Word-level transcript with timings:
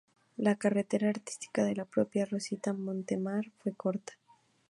La 0.35 0.55
carrera 0.55 1.09
artística 1.09 1.63
de 1.63 1.75
la 1.75 1.85
propia 1.85 2.25
Rosita 2.25 2.73
Montemar 2.73 3.43
fue 3.59 3.75
corta. 3.75 4.13